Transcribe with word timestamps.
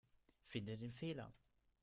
Finde 0.47 0.79
den 0.79 0.93
Fehler. 0.93 1.31